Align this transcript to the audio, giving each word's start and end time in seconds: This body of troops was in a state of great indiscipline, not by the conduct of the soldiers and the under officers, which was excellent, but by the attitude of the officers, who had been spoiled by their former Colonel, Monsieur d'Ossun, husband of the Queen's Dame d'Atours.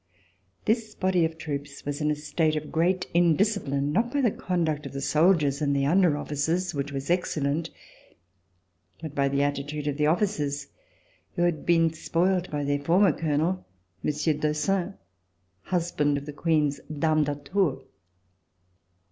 This 0.65 0.95
body 0.95 1.25
of 1.25 1.37
troops 1.37 1.85
was 1.85 2.01
in 2.01 2.09
a 2.09 2.15
state 2.15 2.55
of 2.55 2.71
great 2.71 3.05
indiscipline, 3.13 3.91
not 3.91 4.11
by 4.11 4.19
the 4.21 4.31
conduct 4.31 4.87
of 4.87 4.93
the 4.93 4.99
soldiers 4.99 5.61
and 5.61 5.75
the 5.75 5.85
under 5.85 6.17
officers, 6.17 6.73
which 6.73 6.91
was 6.91 7.11
excellent, 7.11 7.69
but 8.99 9.13
by 9.13 9.27
the 9.27 9.43
attitude 9.43 9.85
of 9.85 9.97
the 9.97 10.07
officers, 10.07 10.65
who 11.35 11.43
had 11.43 11.67
been 11.67 11.93
spoiled 11.93 12.49
by 12.49 12.63
their 12.63 12.79
former 12.79 13.11
Colonel, 13.13 13.63
Monsieur 14.01 14.33
d'Ossun, 14.33 14.95
husband 15.65 16.17
of 16.17 16.25
the 16.25 16.33
Queen's 16.33 16.79
Dame 16.91 17.23
d'Atours. 17.23 17.83